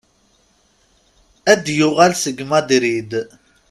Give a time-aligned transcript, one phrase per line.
[1.51, 3.11] Ad d-iwelli seg Madrid?